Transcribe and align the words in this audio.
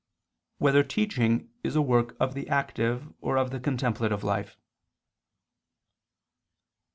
3] 0.57 0.65
Whether 0.65 0.81
Teaching 0.83 1.51
Is 1.63 1.75
a 1.75 1.81
Work 1.83 2.17
of 2.19 2.33
the 2.33 2.49
Active 2.49 3.13
or 3.21 3.37
of 3.37 3.51
the 3.51 3.59
Contemplative 3.59 4.23
Life? 4.23 4.57